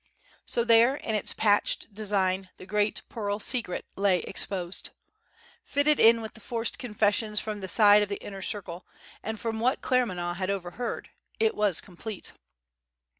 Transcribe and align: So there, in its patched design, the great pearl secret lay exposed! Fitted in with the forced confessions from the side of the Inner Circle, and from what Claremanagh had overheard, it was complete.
So 0.47 0.63
there, 0.63 0.95
in 0.95 1.13
its 1.13 1.31
patched 1.31 1.93
design, 1.93 2.49
the 2.57 2.65
great 2.65 3.03
pearl 3.07 3.39
secret 3.39 3.85
lay 3.95 4.21
exposed! 4.21 4.89
Fitted 5.63 5.99
in 5.99 6.21
with 6.23 6.33
the 6.33 6.39
forced 6.39 6.79
confessions 6.79 7.39
from 7.39 7.59
the 7.59 7.67
side 7.67 8.01
of 8.01 8.09
the 8.09 8.15
Inner 8.25 8.41
Circle, 8.41 8.83
and 9.21 9.39
from 9.39 9.59
what 9.59 9.83
Claremanagh 9.83 10.37
had 10.37 10.49
overheard, 10.49 11.09
it 11.39 11.53
was 11.53 11.81
complete. 11.81 12.31